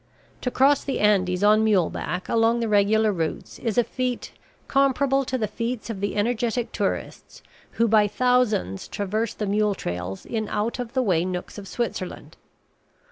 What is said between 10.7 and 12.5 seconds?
of the way nooks of Switzerland.